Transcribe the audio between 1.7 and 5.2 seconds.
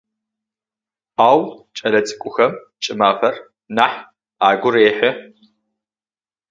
кӏэлэцӏыкӏухэм кӏымафэр нахь агу рехьы.